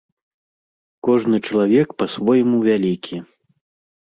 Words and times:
Кожны 1.09 1.37
чалавек 1.47 1.87
па-свойму 1.99 2.57
вялікі. 2.69 3.23